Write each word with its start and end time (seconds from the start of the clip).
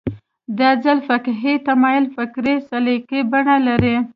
دا 0.59 0.69
ځل 0.83 0.97
فقهي 1.07 1.53
تمایل 1.67 2.05
فکري 2.15 2.55
سلیقې 2.69 3.19
بڼه 3.31 3.55
لري 3.67 3.95